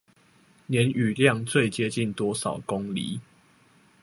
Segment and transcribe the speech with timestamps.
[0.65, 3.19] 年雨量最接近多少公釐？